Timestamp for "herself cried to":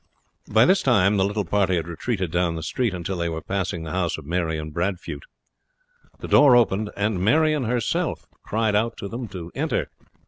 7.65-9.07